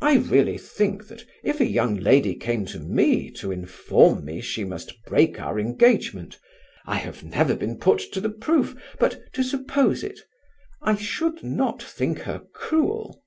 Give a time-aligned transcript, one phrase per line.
[0.00, 4.62] "I really think that if a young lady came to me to inform me she
[4.62, 6.38] must break our engagement
[6.86, 10.20] I have never been put to the proof, but to suppose it:
[10.82, 13.24] I should not think her cruel."